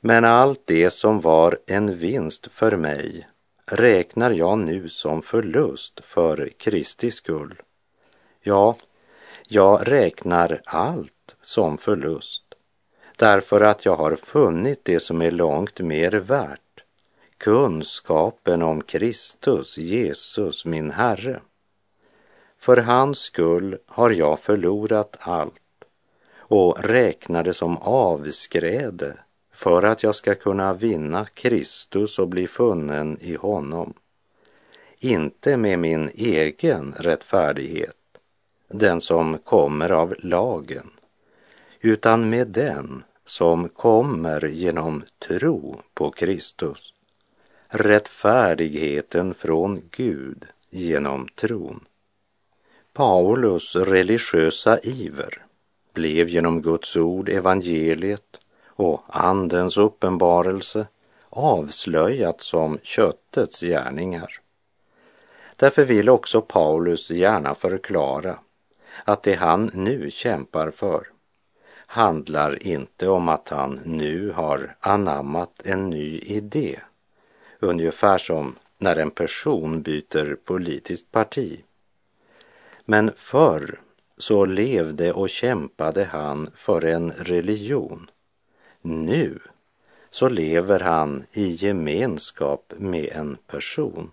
Men 0.00 0.24
allt 0.24 0.62
det 0.64 0.90
som 0.90 1.20
var 1.20 1.58
en 1.66 1.98
vinst 1.98 2.46
för 2.52 2.76
mig 2.76 3.28
räknar 3.66 4.30
jag 4.30 4.58
nu 4.58 4.88
som 4.88 5.22
förlust 5.22 6.00
för 6.02 6.50
Kristi 6.56 7.10
skull. 7.10 7.62
Ja, 8.42 8.76
jag 9.48 9.92
räknar 9.92 10.60
allt 10.64 11.36
som 11.42 11.78
förlust 11.78 12.44
därför 13.16 13.60
att 13.60 13.84
jag 13.84 13.96
har 13.96 14.16
funnit 14.16 14.84
det 14.84 15.00
som 15.00 15.22
är 15.22 15.30
långt 15.30 15.80
mer 15.80 16.10
värt, 16.10 16.69
kunskapen 17.40 18.62
om 18.62 18.82
Kristus, 18.82 19.78
Jesus, 19.78 20.64
min 20.64 20.90
Herre. 20.90 21.40
För 22.58 22.76
hans 22.76 23.18
skull 23.18 23.78
har 23.86 24.10
jag 24.10 24.40
förlorat 24.40 25.16
allt 25.20 25.84
och 26.36 26.84
räknar 26.84 27.44
det 27.44 27.54
som 27.54 27.78
avskräde 27.78 29.16
för 29.52 29.82
att 29.82 30.02
jag 30.02 30.14
ska 30.14 30.34
kunna 30.34 30.74
vinna 30.74 31.24
Kristus 31.24 32.18
och 32.18 32.28
bli 32.28 32.46
funnen 32.46 33.18
i 33.20 33.34
honom. 33.34 33.94
Inte 34.98 35.56
med 35.56 35.78
min 35.78 36.10
egen 36.14 36.94
rättfärdighet, 36.98 37.96
den 38.68 39.00
som 39.00 39.38
kommer 39.38 39.90
av 39.90 40.14
lagen, 40.18 40.90
utan 41.80 42.30
med 42.30 42.48
den 42.48 43.04
som 43.24 43.68
kommer 43.68 44.48
genom 44.48 45.02
tro 45.28 45.80
på 45.94 46.10
Kristus. 46.10 46.94
Rättfärdigheten 47.72 49.34
från 49.34 49.82
Gud 49.90 50.44
genom 50.70 51.28
tron. 51.28 51.84
Paulus 52.92 53.76
religiösa 53.76 54.78
iver 54.78 55.44
blev 55.94 56.28
genom 56.28 56.62
Guds 56.62 56.96
ord, 56.96 57.28
evangeliet 57.28 58.40
och 58.66 59.02
Andens 59.08 59.76
uppenbarelse 59.78 60.86
avslöjat 61.28 62.40
som 62.40 62.78
köttets 62.82 63.60
gärningar. 63.60 64.40
Därför 65.56 65.84
vill 65.84 66.08
också 66.08 66.40
Paulus 66.40 67.10
gärna 67.10 67.54
förklara 67.54 68.38
att 69.04 69.22
det 69.22 69.34
han 69.34 69.70
nu 69.74 70.10
kämpar 70.10 70.70
för 70.70 71.06
handlar 71.86 72.66
inte 72.66 73.08
om 73.08 73.28
att 73.28 73.48
han 73.48 73.80
nu 73.84 74.30
har 74.30 74.76
anammat 74.80 75.62
en 75.64 75.90
ny 75.90 76.18
idé, 76.18 76.80
ungefär 77.60 78.18
som 78.18 78.56
när 78.78 78.96
en 78.96 79.10
person 79.10 79.82
byter 79.82 80.34
politiskt 80.44 81.12
parti. 81.12 81.64
Men 82.84 83.12
förr 83.16 83.80
så 84.16 84.44
levde 84.44 85.12
och 85.12 85.30
kämpade 85.30 86.04
han 86.04 86.50
för 86.54 86.84
en 86.84 87.10
religion. 87.10 88.10
Nu 88.82 89.38
så 90.10 90.28
lever 90.28 90.80
han 90.80 91.24
i 91.32 91.50
gemenskap 91.50 92.72
med 92.76 93.08
en 93.12 93.36
person, 93.46 94.10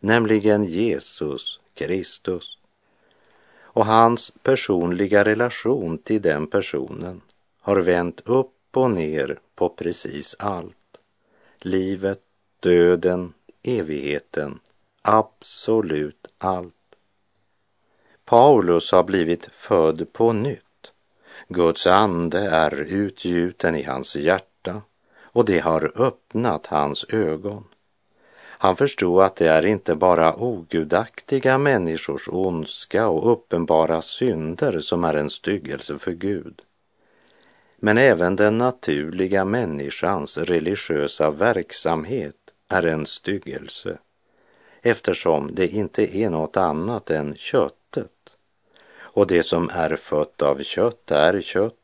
nämligen 0.00 0.64
Jesus 0.64 1.60
Kristus 1.74 2.58
och 3.74 3.86
hans 3.86 4.32
personliga 4.42 5.24
relation 5.24 5.98
till 5.98 6.22
den 6.22 6.46
personen 6.46 7.20
har 7.60 7.76
vänt 7.76 8.20
upp 8.24 8.76
och 8.76 8.90
ner 8.90 9.38
på 9.54 9.68
precis 9.68 10.36
allt. 10.38 10.76
Livet, 11.58 12.23
döden, 12.64 13.32
evigheten, 13.62 14.58
absolut 15.02 16.26
allt. 16.38 16.74
Paulus 18.24 18.92
har 18.92 19.04
blivit 19.04 19.46
född 19.46 20.12
på 20.12 20.32
nytt. 20.32 20.92
Guds 21.48 21.86
ande 21.86 22.38
är 22.38 22.80
utgjuten 22.80 23.76
i 23.76 23.82
hans 23.82 24.16
hjärta 24.16 24.82
och 25.22 25.44
det 25.44 25.58
har 25.58 25.92
öppnat 26.02 26.66
hans 26.66 27.04
ögon. 27.08 27.64
Han 28.40 28.76
förstod 28.76 29.22
att 29.22 29.36
det 29.36 29.48
är 29.48 29.66
inte 29.66 29.94
bara 29.94 30.34
ogudaktiga 30.34 31.58
människors 31.58 32.28
ondska 32.28 33.08
och 33.08 33.32
uppenbara 33.32 34.02
synder 34.02 34.80
som 34.80 35.04
är 35.04 35.14
en 35.14 35.30
styggelse 35.30 35.98
för 35.98 36.12
Gud. 36.12 36.62
Men 37.76 37.98
även 37.98 38.36
den 38.36 38.58
naturliga 38.58 39.44
människans 39.44 40.38
religiösa 40.38 41.30
verksamhet 41.30 42.43
är 42.68 42.86
en 42.86 43.06
styggelse 43.06 43.98
eftersom 44.82 45.54
det 45.54 45.68
inte 45.68 46.16
är 46.16 46.30
något 46.30 46.56
annat 46.56 47.10
än 47.10 47.36
köttet. 47.36 48.10
Och 48.96 49.26
det 49.26 49.42
som 49.42 49.70
är 49.72 49.96
fött 49.96 50.42
av 50.42 50.62
kött 50.62 51.10
är 51.10 51.40
kött 51.40 51.74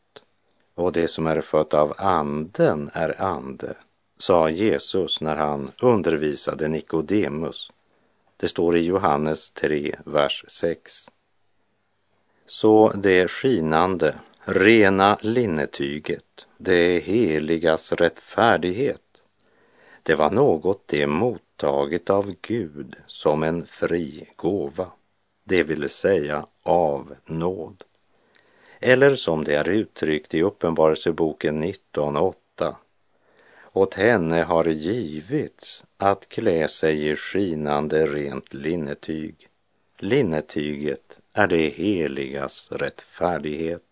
och 0.74 0.92
det 0.92 1.08
som 1.08 1.26
är 1.26 1.40
fött 1.40 1.74
av 1.74 1.94
anden 1.98 2.90
är 2.92 3.22
ande 3.22 3.74
sa 4.22 4.50
Jesus 4.50 5.20
när 5.20 5.36
han 5.36 5.72
undervisade 5.80 6.68
Nikodemus. 6.68 7.70
Det 8.36 8.48
står 8.48 8.76
i 8.76 8.80
Johannes 8.80 9.50
3, 9.50 9.96
vers 10.04 10.44
6. 10.48 11.08
Så 12.46 12.92
det 12.94 13.28
skinande, 13.28 14.14
rena 14.44 15.18
linnetyget, 15.20 16.46
det 16.58 16.98
heligas 17.00 17.92
rättfärdighet, 17.92 19.00
det 20.10 20.16
var 20.16 20.30
något 20.30 20.88
det 20.88 21.06
mottagit 21.06 22.10
av 22.10 22.34
Gud 22.40 22.96
som 23.06 23.42
en 23.42 23.66
fri 23.66 24.28
gåva, 24.36 24.86
det 25.44 25.62
vill 25.62 25.88
säga 25.88 26.46
av 26.62 27.14
nåd. 27.26 27.84
Eller 28.80 29.14
som 29.14 29.44
det 29.44 29.54
är 29.54 29.68
uttryckt 29.68 30.34
i 30.34 30.42
Uppenbarelseboken 30.42 31.64
19.8 31.64 32.74
åt 33.72 33.94
henne 33.94 34.42
har 34.42 34.64
givits 34.64 35.84
att 35.96 36.28
klä 36.28 36.68
sig 36.68 37.08
i 37.08 37.16
skinande 37.16 38.06
rent 38.06 38.54
linnetyg. 38.54 39.48
Linnetyget 39.98 41.18
är 41.32 41.46
det 41.46 41.68
heligas 41.68 42.68
rättfärdighet. 42.72 43.89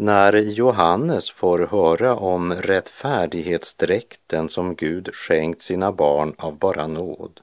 När 0.00 0.32
Johannes 0.32 1.30
får 1.30 1.58
höra 1.58 2.16
om 2.16 2.52
rättfärdighetsdräkten 2.54 4.48
som 4.48 4.74
Gud 4.74 5.14
skänkt 5.14 5.62
sina 5.62 5.92
barn 5.92 6.34
av 6.38 6.58
bara 6.58 6.86
nåd 6.86 7.40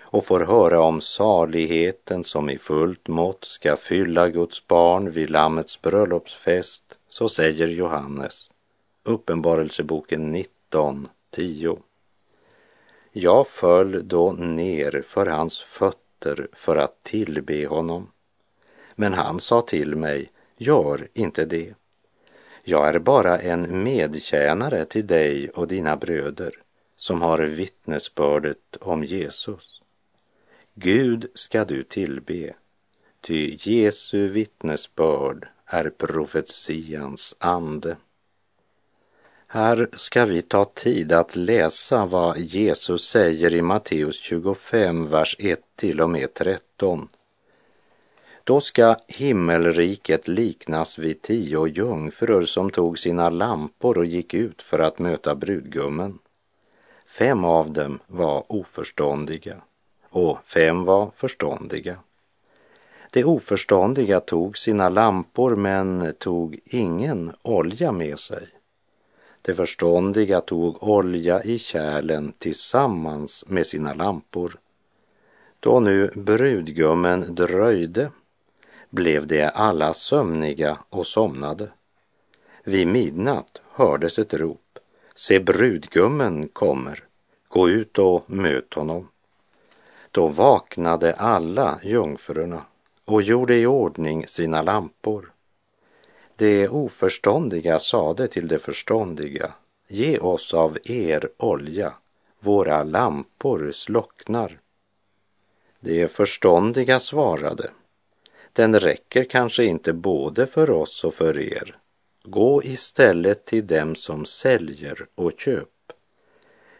och 0.00 0.24
får 0.24 0.40
höra 0.40 0.80
om 0.80 1.00
saligheten 1.00 2.24
som 2.24 2.50
i 2.50 2.58
fullt 2.58 3.08
mått 3.08 3.44
ska 3.44 3.76
fylla 3.76 4.28
Guds 4.28 4.66
barn 4.66 5.10
vid 5.10 5.30
Lammets 5.30 5.82
bröllopsfest 5.82 6.98
så 7.08 7.28
säger 7.28 7.68
Johannes 7.68 8.50
Uppenbarelseboken 9.02 10.32
19, 10.32 11.08
10. 11.30 11.78
Jag 13.12 13.46
föll 13.46 14.08
då 14.08 14.32
ner 14.32 15.02
för 15.06 15.26
hans 15.26 15.60
fötter 15.60 16.48
för 16.52 16.76
att 16.76 17.02
tillbe 17.02 17.66
honom. 17.66 18.10
Men 18.94 19.14
han 19.14 19.40
sa 19.40 19.60
till 19.60 19.96
mig, 19.96 20.30
gör 20.64 21.08
inte 21.14 21.44
det. 21.44 21.74
Jag 22.62 22.88
är 22.88 22.98
bara 22.98 23.38
en 23.38 23.82
medtjänare 23.82 24.84
till 24.84 25.06
dig 25.06 25.50
och 25.50 25.68
dina 25.68 25.96
bröder 25.96 26.54
som 26.96 27.22
har 27.22 27.38
vittnesbördet 27.38 28.76
om 28.80 29.04
Jesus. 29.04 29.80
Gud 30.74 31.26
ska 31.34 31.64
du 31.64 31.84
tillbe, 31.84 32.54
ty 33.20 33.56
Jesu 33.60 34.28
vittnesbörd 34.28 35.48
är 35.66 35.90
profetians 35.90 37.36
ande. 37.38 37.96
Här 39.46 39.88
ska 39.92 40.24
vi 40.24 40.42
ta 40.42 40.64
tid 40.64 41.12
att 41.12 41.36
läsa 41.36 42.06
vad 42.06 42.38
Jesus 42.38 43.08
säger 43.08 43.54
i 43.54 43.62
Matteus 43.62 44.16
25, 44.16 45.08
vers 45.08 45.36
1 45.38 45.60
till 45.76 46.00
och 46.00 46.10
med 46.10 46.34
13. 46.34 47.08
Då 48.46 48.60
ska 48.60 48.96
himmelriket 49.08 50.28
liknas 50.28 50.98
vid 50.98 51.22
tio 51.22 51.66
jungfrur 51.66 52.42
som 52.42 52.70
tog 52.70 52.98
sina 52.98 53.30
lampor 53.30 53.98
och 53.98 54.04
gick 54.04 54.34
ut 54.34 54.62
för 54.62 54.78
att 54.78 54.98
möta 54.98 55.34
brudgummen. 55.34 56.18
Fem 57.06 57.44
av 57.44 57.72
dem 57.72 57.98
var 58.06 58.44
oförståndiga 58.48 59.56
och 60.10 60.38
fem 60.44 60.84
var 60.84 61.10
förståndiga. 61.14 61.96
De 63.10 63.24
oförståndiga 63.24 64.20
tog 64.20 64.58
sina 64.58 64.88
lampor 64.88 65.56
men 65.56 66.14
tog 66.18 66.60
ingen 66.64 67.32
olja 67.42 67.92
med 67.92 68.18
sig. 68.18 68.48
De 69.42 69.54
förståndiga 69.54 70.40
tog 70.40 70.82
olja 70.82 71.42
i 71.42 71.58
kärlen 71.58 72.32
tillsammans 72.38 73.44
med 73.48 73.66
sina 73.66 73.94
lampor. 73.94 74.58
Då 75.60 75.80
nu 75.80 76.10
brudgummen 76.14 77.34
dröjde 77.34 78.10
blev 78.94 79.26
de 79.26 79.50
alla 79.54 79.92
sömniga 79.92 80.78
och 80.88 81.06
somnade. 81.06 81.68
Vid 82.64 82.86
midnatt 82.86 83.60
hördes 83.70 84.18
ett 84.18 84.34
rop. 84.34 84.78
Se, 85.14 85.40
brudgummen 85.40 86.48
kommer. 86.48 87.04
Gå 87.48 87.68
ut 87.68 87.98
och 87.98 88.30
möt 88.30 88.74
honom. 88.74 89.08
Då 90.10 90.28
vaknade 90.28 91.14
alla 91.14 91.80
jungfrurna 91.82 92.62
och 93.04 93.22
gjorde 93.22 93.58
i 93.58 93.66
ordning 93.66 94.26
sina 94.26 94.62
lampor. 94.62 95.32
De 96.36 96.68
oförståndiga 96.68 97.78
sade 97.78 98.28
till 98.28 98.48
de 98.48 98.58
förståndiga, 98.58 99.52
ge 99.88 100.18
oss 100.18 100.54
av 100.54 100.78
er 100.84 101.28
olja, 101.36 101.92
våra 102.40 102.82
lampor 102.84 103.70
slocknar. 103.72 104.58
De 105.80 106.08
förståndiga 106.08 107.00
svarade, 107.00 107.70
den 108.54 108.80
räcker 108.80 109.24
kanske 109.24 109.64
inte 109.64 109.92
både 109.92 110.46
för 110.46 110.70
oss 110.70 111.04
och 111.04 111.14
för 111.14 111.38
er. 111.38 111.78
Gå 112.22 112.62
istället 112.64 113.44
till 113.44 113.66
dem 113.66 113.94
som 113.94 114.24
säljer 114.24 115.06
och 115.14 115.32
köp. 115.38 115.68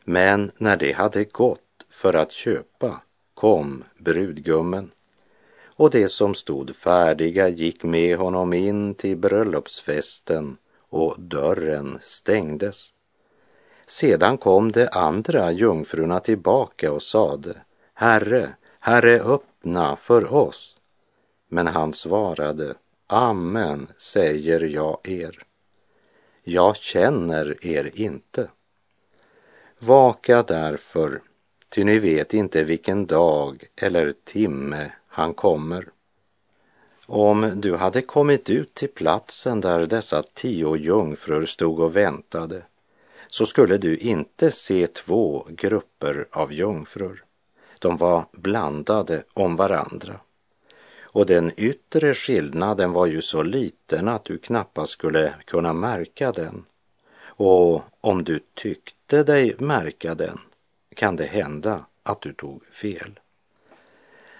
Men 0.04 0.50
när 0.58 0.76
de 0.76 0.92
hade 0.92 1.24
gått 1.24 1.60
för 1.90 2.14
att 2.14 2.32
köpa 2.32 3.00
kom 3.34 3.84
brudgummen 3.98 4.90
och 5.76 5.90
de 5.90 6.08
som 6.08 6.34
stod 6.34 6.76
färdiga 6.76 7.48
gick 7.48 7.82
med 7.82 8.16
honom 8.16 8.52
in 8.52 8.94
till 8.94 9.16
bröllopsfesten 9.16 10.56
och 10.88 11.20
dörren 11.20 11.98
stängdes. 12.02 12.88
Sedan 13.86 14.38
kom 14.38 14.72
de 14.72 14.88
andra 14.92 15.52
jungfrurna 15.52 16.20
tillbaka 16.20 16.92
och 16.92 17.02
sade, 17.02 17.56
Herre, 17.94 18.54
Herre, 18.80 19.20
öppna 19.20 19.96
för 19.96 20.34
oss. 20.34 20.73
Men 21.54 21.66
han 21.66 21.92
svarade, 21.92 22.74
Amen 23.06 23.86
säger 23.98 24.60
jag 24.60 24.98
er. 25.02 25.42
Jag 26.42 26.76
känner 26.76 27.66
er 27.66 27.90
inte. 27.94 28.50
Vaka 29.78 30.42
därför, 30.42 31.22
ty 31.68 31.84
ni 31.84 31.98
vet 31.98 32.34
inte 32.34 32.64
vilken 32.64 33.06
dag 33.06 33.64
eller 33.76 34.14
timme 34.24 34.92
han 35.08 35.34
kommer. 35.34 35.88
Om 37.06 37.52
du 37.56 37.76
hade 37.76 38.02
kommit 38.02 38.50
ut 38.50 38.74
till 38.74 38.90
platsen 38.90 39.60
där 39.60 39.86
dessa 39.86 40.22
tio 40.22 40.76
jungfrur 40.76 41.46
stod 41.46 41.80
och 41.80 41.96
väntade 41.96 42.62
så 43.28 43.46
skulle 43.46 43.78
du 43.78 43.96
inte 43.96 44.50
se 44.50 44.86
två 44.86 45.46
grupper 45.50 46.26
av 46.30 46.52
jungfrur. 46.52 47.24
De 47.78 47.96
var 47.96 48.24
blandade 48.32 49.22
om 49.34 49.56
varandra. 49.56 50.20
Och 51.14 51.26
den 51.26 51.52
yttre 51.56 52.14
skillnaden 52.14 52.92
var 52.92 53.06
ju 53.06 53.22
så 53.22 53.42
liten 53.42 54.08
att 54.08 54.24
du 54.24 54.38
knappast 54.38 54.92
skulle 54.92 55.34
kunna 55.44 55.72
märka 55.72 56.32
den. 56.32 56.64
Och 57.24 57.82
om 58.00 58.24
du 58.24 58.40
tyckte 58.54 59.22
dig 59.22 59.54
märka 59.58 60.14
den 60.14 60.38
kan 60.94 61.16
det 61.16 61.24
hända 61.24 61.84
att 62.02 62.20
du 62.20 62.32
tog 62.32 62.66
fel. 62.66 63.20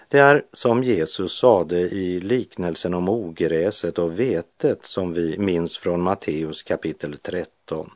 Det 0.07 0.19
är 0.19 0.45
som 0.53 0.83
Jesus 0.83 1.39
sade 1.39 1.79
i 1.79 2.19
liknelsen 2.19 2.93
om 2.93 3.09
ogräset 3.09 3.99
och 3.99 4.19
vetet 4.19 4.85
som 4.85 5.13
vi 5.13 5.37
minns 5.37 5.77
från 5.77 6.01
Matteus 6.01 6.63
kapitel 6.63 7.17
13. 7.17 7.89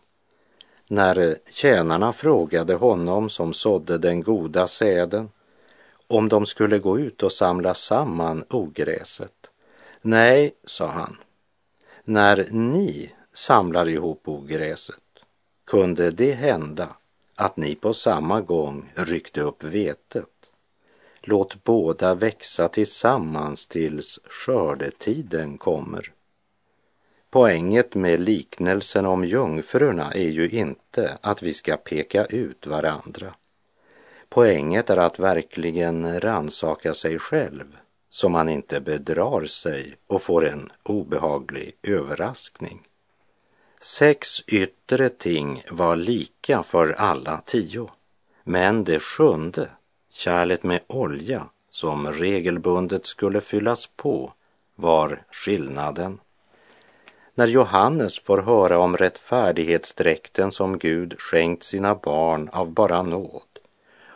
När 0.88 1.36
tjänarna 1.52 2.14
frågade 2.14 2.74
honom 2.74 3.30
som 3.30 3.54
sådde 3.54 3.98
den 3.98 4.24
goda 4.24 4.68
säden 4.68 5.30
om 6.10 6.30
de 6.30 6.46
skulle 6.46 6.80
gå 6.80 7.00
ut 7.00 7.24
och 7.24 7.32
samla 7.32 7.74
samman 7.74 8.44
ogräset. 8.50 9.50
Nej, 10.02 10.52
sa 10.64 10.88
han, 10.88 11.18
när 12.04 12.48
ni 12.52 13.12
samlar 13.34 13.90
ihop 13.90 14.22
ogräset 14.28 14.96
kunde 15.66 16.12
det 16.12 16.32
hända 16.32 16.88
att 17.36 17.58
ni 17.58 17.76
på 17.76 17.94
samma 17.94 18.42
gång 18.42 18.92
ryckte 18.96 19.42
upp 19.42 19.64
vetet. 19.64 20.52
Låt 21.22 21.64
båda 21.64 22.14
växa 22.14 22.68
tillsammans 22.70 23.68
tills 23.68 24.20
skördetiden 24.26 25.58
kommer. 25.58 26.12
Poänget 27.30 27.96
med 27.96 28.20
liknelsen 28.20 29.06
om 29.06 29.26
jungfrurna 29.26 30.12
är 30.12 30.30
ju 30.30 30.50
inte 30.50 31.18
att 31.22 31.44
vi 31.44 31.54
ska 31.54 31.78
peka 31.78 32.26
ut 32.26 32.68
varandra. 32.68 33.34
Poänget 34.30 34.90
är 34.90 34.98
att 34.98 35.20
verkligen 35.20 36.22
ransaka 36.22 36.94
sig 36.94 37.20
själv 37.20 37.78
så 38.10 38.30
man 38.30 38.50
inte 38.50 38.80
bedrar 38.80 39.46
sig 39.46 39.96
och 40.08 40.22
får 40.22 40.48
en 40.48 40.72
obehaglig 40.84 41.76
överraskning. 41.84 42.88
Sex 43.82 44.42
yttre 44.48 45.10
ting 45.10 45.64
var 45.72 45.96
lika 45.96 46.64
för 46.64 46.92
alla 46.92 47.42
tio, 47.46 47.90
men 48.44 48.84
det 48.84 49.00
sjunde, 49.00 49.70
kärlet 50.14 50.64
med 50.64 50.82
olja 50.88 51.46
som 51.70 52.08
regelbundet 52.08 53.06
skulle 53.06 53.42
fyllas 53.42 53.88
på, 53.96 54.34
var 54.76 55.24
skillnaden. 55.32 56.20
När 57.36 57.48
Johannes 57.48 58.20
får 58.20 58.38
höra 58.38 58.80
om 58.80 58.98
rättfärdighetsdräkten 58.98 60.52
som 60.52 60.78
Gud 60.78 61.16
skänkt 61.20 61.64
sina 61.64 61.96
barn 61.96 62.50
av 62.50 62.72
bara 62.72 63.02
nåd 63.02 63.49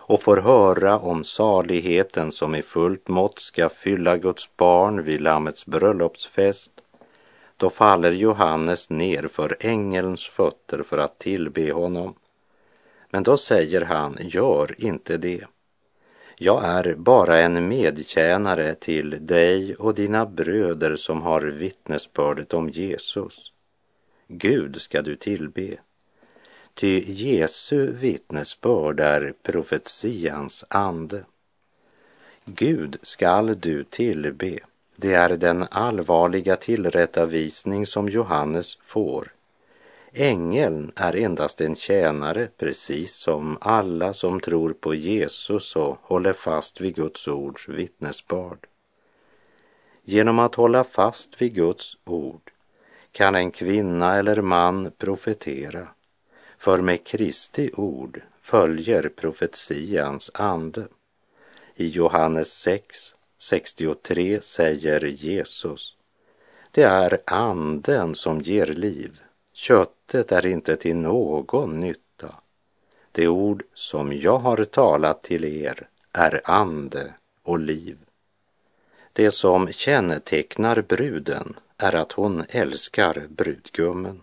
och 0.06 0.22
får 0.22 0.38
höra 0.38 1.00
om 1.00 1.24
saligheten 1.24 2.32
som 2.32 2.56
i 2.56 2.62
fullt 2.62 3.08
mått 3.08 3.40
ska 3.40 3.70
fylla 3.70 4.18
Guds 4.18 4.56
barn 4.58 5.04
vid 5.04 5.22
Lammets 5.22 5.66
bröllopsfest, 5.66 6.72
då 7.58 7.70
faller 7.70 8.12
Johannes 8.12 8.90
ner 8.90 9.28
för 9.28 9.58
ängelns 9.60 10.28
fötter 10.28 10.84
för 10.84 10.98
att 10.98 11.20
tillbe 11.20 11.72
honom. 11.72 12.16
Men 13.10 13.24
då 13.24 13.38
säger 13.38 13.82
han, 13.82 14.18
gör 14.22 14.76
inte 14.78 15.18
det. 15.18 15.46
Jag 16.38 16.64
är 16.66 16.96
bara 16.96 17.40
en 17.40 17.68
medtjänare 17.68 18.76
till 18.76 19.26
dig 19.26 19.76
och 19.76 19.96
dina 19.96 20.26
bröder 20.26 20.96
som 20.96 21.22
har 21.22 21.42
vittnesbördet 21.42 22.54
om 22.54 22.70
Jesus. 22.70 23.52
Gud 24.28 24.82
ska 24.82 25.02
du 25.02 25.16
tillbe. 25.16 25.78
Ty 26.76 27.04
Jesu 27.08 27.92
vittnesbörd 27.92 29.00
är 29.00 29.34
profetians 29.44 30.66
ande. 30.68 31.24
Gud 32.46 32.98
skall 33.02 33.60
du 33.60 33.84
tillbe. 33.84 34.60
Det 34.96 35.14
är 35.14 35.30
den 35.30 35.66
allvarliga 35.72 36.56
tillrättavisning 36.56 37.86
som 37.86 38.10
Johannes 38.10 38.78
får. 38.82 39.34
Ängeln 40.14 40.92
är 40.96 41.16
endast 41.16 41.62
en 41.62 41.76
tjänare, 41.76 42.48
precis 42.58 43.16
som 43.16 43.58
alla 43.62 44.14
som 44.14 44.40
tror 44.40 44.74
på 44.74 44.96
Jesus 44.96 45.76
och 45.76 45.98
håller 46.02 46.34
fast 46.34 46.82
vid 46.82 46.96
Guds 46.96 47.28
ords 47.28 47.70
vittnesbörd. 47.70 48.68
Genom 50.04 50.40
att 50.40 50.56
hålla 50.56 50.84
fast 50.84 51.42
vid 51.42 51.56
Guds 51.56 51.98
ord 52.06 52.52
kan 53.12 53.36
en 53.36 53.52
kvinna 53.52 54.16
eller 54.16 54.42
man 54.42 54.92
profetera, 54.98 55.88
för 56.64 56.82
med 56.82 57.04
Kristi 57.04 57.72
ord 57.74 58.22
följer 58.42 59.10
profetians 59.10 60.32
ande. 60.34 60.88
I 61.76 61.88
Johannes 61.88 62.54
6, 62.54 63.16
63 63.38 64.42
säger 64.42 65.06
Jesus, 65.06 65.98
det 66.72 66.84
är 66.84 67.22
anden 67.26 68.16
som 68.16 68.42
ger 68.42 68.66
liv, 68.66 69.22
köttet 69.54 70.32
är 70.32 70.46
inte 70.46 70.76
till 70.76 70.96
någon 70.96 71.80
nytta. 71.80 72.36
Det 73.12 73.28
ord 73.28 73.64
som 73.74 74.14
jag 74.14 74.38
har 74.38 74.64
talat 74.64 75.24
till 75.24 75.46
er 75.46 75.88
är 76.12 76.42
ande 76.44 77.14
och 77.44 77.60
liv. 77.60 77.98
Det 79.14 79.32
som 79.32 79.68
kännetecknar 79.68 80.82
bruden 80.82 81.60
är 81.78 81.96
att 81.96 82.12
hon 82.12 82.44
älskar 82.50 83.28
brudgummen. 83.30 84.22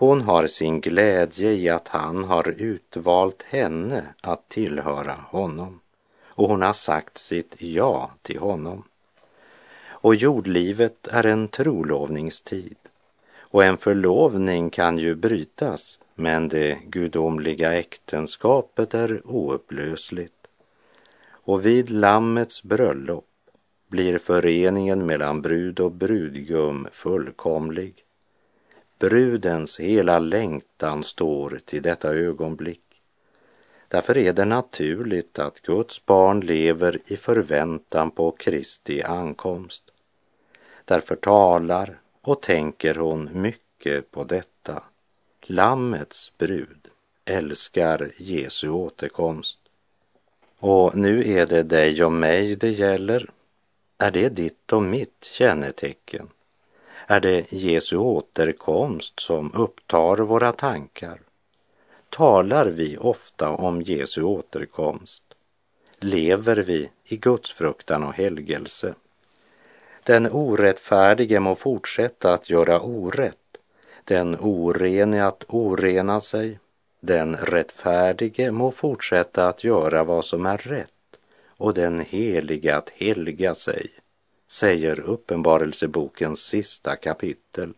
Hon 0.00 0.20
har 0.20 0.46
sin 0.46 0.80
glädje 0.80 1.52
i 1.52 1.68
att 1.68 1.88
han 1.88 2.24
har 2.24 2.48
utvalt 2.48 3.42
henne 3.42 4.14
att 4.20 4.48
tillhöra 4.48 5.12
honom 5.12 5.80
och 6.24 6.48
hon 6.48 6.62
har 6.62 6.72
sagt 6.72 7.18
sitt 7.18 7.62
ja 7.62 8.10
till 8.22 8.38
honom. 8.38 8.84
Och 9.88 10.14
jordlivet 10.14 11.06
är 11.06 11.26
en 11.26 11.48
trolovningstid 11.48 12.76
och 13.38 13.64
en 13.64 13.76
förlovning 13.76 14.70
kan 14.70 14.98
ju 14.98 15.14
brytas 15.14 15.98
men 16.14 16.48
det 16.48 16.78
gudomliga 16.86 17.72
äktenskapet 17.72 18.94
är 18.94 19.22
oupplösligt. 19.24 20.46
Och 21.30 21.66
vid 21.66 21.90
Lammets 21.90 22.62
bröllop 22.62 23.26
blir 23.88 24.18
föreningen 24.18 25.06
mellan 25.06 25.42
brud 25.42 25.80
och 25.80 25.92
brudgum 25.92 26.88
fullkomlig. 26.92 28.04
Brudens 29.00 29.80
hela 29.80 30.18
längtan 30.18 31.04
står 31.04 31.60
till 31.64 31.82
detta 31.82 32.14
ögonblick. 32.14 33.02
Därför 33.88 34.18
är 34.18 34.32
det 34.32 34.44
naturligt 34.44 35.38
att 35.38 35.60
Guds 35.60 36.06
barn 36.06 36.40
lever 36.40 36.98
i 37.06 37.16
förväntan 37.16 38.10
på 38.10 38.30
Kristi 38.30 39.02
ankomst. 39.02 39.82
Därför 40.84 41.16
talar 41.16 42.00
och 42.20 42.42
tänker 42.42 42.94
hon 42.94 43.30
mycket 43.32 44.10
på 44.10 44.24
detta. 44.24 44.82
Lammets 45.42 46.32
brud 46.38 46.88
älskar 47.24 48.10
Jesu 48.16 48.68
återkomst. 48.68 49.58
Och 50.58 50.96
nu 50.96 51.32
är 51.32 51.46
det 51.46 51.62
dig 51.62 52.04
och 52.04 52.12
mig 52.12 52.56
det 52.56 52.70
gäller. 52.70 53.30
Är 53.98 54.10
det 54.10 54.28
ditt 54.28 54.72
och 54.72 54.82
mitt 54.82 55.24
kännetecken? 55.24 56.28
Är 57.10 57.20
det 57.20 57.52
Jesu 57.52 57.96
återkomst 57.96 59.20
som 59.20 59.52
upptar 59.54 60.16
våra 60.16 60.52
tankar? 60.52 61.20
Talar 62.10 62.66
vi 62.66 62.96
ofta 62.96 63.48
om 63.48 63.82
Jesu 63.82 64.22
återkomst? 64.22 65.22
Lever 65.98 66.56
vi 66.56 66.90
i 67.04 67.16
Guds 67.16 67.52
fruktan 67.52 68.04
och 68.04 68.14
helgelse? 68.14 68.94
Den 70.04 70.26
orättfärdige 70.32 71.40
må 71.40 71.54
fortsätta 71.54 72.32
att 72.32 72.50
göra 72.50 72.80
orätt, 72.80 73.56
den 74.04 74.36
orene 74.40 75.26
att 75.26 75.44
orena 75.48 76.20
sig, 76.20 76.58
den 77.00 77.36
rättfärdige 77.36 78.50
må 78.50 78.70
fortsätta 78.70 79.48
att 79.48 79.64
göra 79.64 80.04
vad 80.04 80.24
som 80.24 80.46
är 80.46 80.58
rätt 80.58 81.18
och 81.46 81.74
den 81.74 82.00
heliga 82.00 82.76
att 82.76 82.90
helga 82.90 83.54
sig, 83.54 83.90
säger 84.50 85.00
Uppenbarelsebokens 85.00 86.40
sista 86.40 86.96
kapitel. 86.96 87.72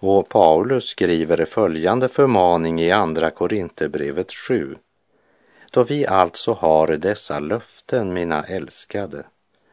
Och 0.00 0.28
Paulus 0.28 0.84
skriver 0.84 1.44
följande 1.44 2.08
förmaning 2.08 2.80
i 2.80 2.90
Andra 2.90 3.30
Korinthierbrevet 3.30 4.32
7. 4.32 4.76
Då 5.70 5.82
vi 5.82 6.06
alltså 6.06 6.52
har 6.52 6.88
dessa 6.88 7.40
löften, 7.40 8.12
mina 8.12 8.44
älskade, 8.44 9.26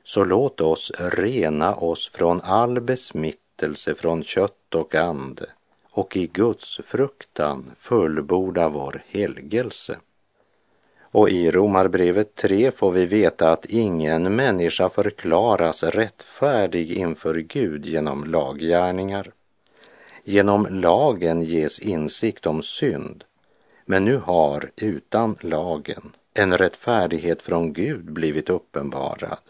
så 0.04 0.24
låt 0.24 0.62
oss 0.62 0.92
rena 1.00 1.76
oss 1.76 2.10
från 2.10 2.42
all 2.42 2.82
besmittelse 2.82 3.96
från 3.96 4.24
kött 4.24 4.76
och 4.76 4.96
ande 4.96 5.46
och 5.92 6.18
i 6.18 6.28
Guds 6.28 6.80
fruktan 6.84 7.72
fullborda 7.76 8.70
vår 8.70 9.04
helgelse. 9.08 9.98
Och 11.16 11.30
i 11.30 11.52
Romarbrevet 11.52 12.36
3 12.36 12.72
får 12.72 12.92
vi 12.92 13.06
veta 13.06 13.52
att 13.52 13.66
ingen 13.66 14.36
människa 14.36 14.90
förklaras 14.90 15.84
rättfärdig 15.84 16.92
inför 16.92 17.36
Gud 17.36 17.86
genom 17.86 18.24
laggärningar. 18.24 19.32
Genom 20.24 20.68
lagen 20.70 21.42
ges 21.42 21.80
insikt 21.80 22.46
om 22.46 22.64
synd, 22.64 23.24
men 23.86 24.06
nu 24.06 24.18
har 24.18 24.70
utan 24.76 25.38
lagen 25.42 26.12
en 26.34 26.58
rättfärdighet 26.58 27.42
från 27.42 27.74
Gud 27.74 28.12
blivit 28.12 28.50
uppenbarad, 28.50 29.42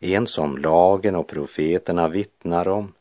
en 0.00 0.26
som 0.26 0.58
lagen 0.58 1.14
och 1.14 1.28
profeterna 1.28 2.08
vittnar 2.08 2.68
om, 2.68 2.92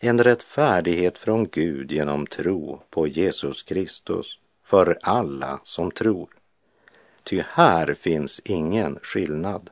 en 0.00 0.22
rättfärdighet 0.22 1.18
från 1.18 1.48
Gud 1.48 1.92
genom 1.92 2.26
tro 2.26 2.80
på 2.90 3.06
Jesus 3.06 3.62
Kristus 3.62 4.38
för 4.64 4.98
alla 5.02 5.60
som 5.62 5.90
tror. 5.90 6.35
Ty 7.28 7.42
här 7.48 7.94
finns 7.94 8.40
ingen 8.44 8.98
skillnad. 9.02 9.70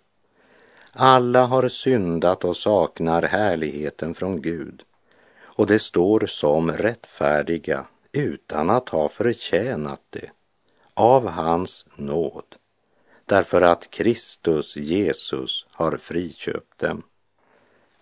Alla 0.92 1.46
har 1.46 1.68
syndat 1.68 2.44
och 2.44 2.56
saknar 2.56 3.22
härligheten 3.22 4.14
från 4.14 4.42
Gud 4.42 4.82
och 5.42 5.66
det 5.66 5.78
står 5.78 6.26
som 6.26 6.72
rättfärdiga 6.72 7.84
utan 8.12 8.70
att 8.70 8.88
ha 8.88 9.08
förtjänat 9.08 10.00
det 10.10 10.30
av 10.94 11.28
hans 11.28 11.86
nåd 11.96 12.56
därför 13.26 13.62
att 13.62 13.90
Kristus 13.90 14.76
Jesus 14.76 15.66
har 15.70 15.96
friköpt 15.96 16.78
dem. 16.78 17.02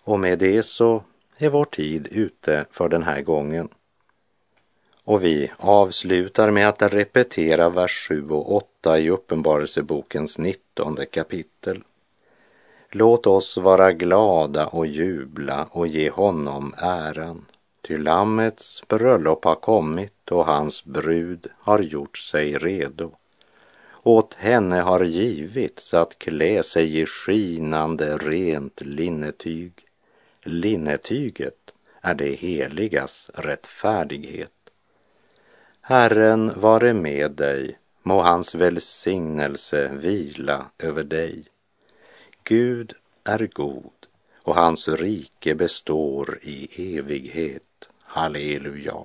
Och 0.03 0.19
med 0.19 0.39
det 0.39 0.63
så 0.63 1.03
är 1.37 1.49
vår 1.49 1.65
tid 1.65 2.07
ute 2.11 2.65
för 2.71 2.89
den 2.89 3.03
här 3.03 3.21
gången. 3.21 3.69
Och 5.05 5.23
vi 5.23 5.51
avslutar 5.57 6.51
med 6.51 6.69
att 6.69 6.81
repetera 6.81 7.69
vers 7.69 8.07
7 8.09 8.29
och 8.29 8.55
8 8.55 8.99
i 8.99 9.09
Uppenbarelsebokens 9.09 10.37
19 10.37 10.97
kapitel. 11.11 11.83
Låt 12.91 13.27
oss 13.27 13.57
vara 13.57 13.91
glada 13.91 14.67
och 14.67 14.87
jubla 14.87 15.67
och 15.71 15.87
ge 15.87 16.09
honom 16.09 16.75
äran. 16.77 17.45
Ty 17.81 17.97
Lammets 17.97 18.83
bröllop 18.87 19.45
har 19.45 19.55
kommit 19.55 20.31
och 20.31 20.45
hans 20.45 20.85
brud 20.85 21.47
har 21.57 21.79
gjort 21.79 22.17
sig 22.17 22.57
redo. 22.57 23.11
Åt 24.03 24.33
henne 24.33 24.79
har 24.79 25.03
givits 25.03 25.93
att 25.93 26.19
klä 26.19 26.63
sig 26.63 26.99
i 26.99 27.05
skinande 27.05 28.17
rent 28.17 28.81
linnetyg. 28.81 29.73
Linnetyget 30.43 31.73
är 32.01 32.13
det 32.13 32.35
heligas 32.35 33.31
rättfärdighet. 33.33 34.51
Herren 35.85 36.51
vare 36.55 36.93
med 36.93 37.31
dig, 37.31 37.77
må 38.03 38.21
hans 38.21 38.55
välsignelse 38.55 39.87
vila 39.93 40.65
över 40.79 41.03
dig. 41.03 41.43
Gud 42.43 42.93
är 43.23 43.47
god 43.53 44.07
och 44.43 44.55
hans 44.55 44.87
rike 44.87 45.55
består 45.55 46.39
i 46.41 46.97
evighet. 46.97 47.89
Halleluja. 48.01 48.95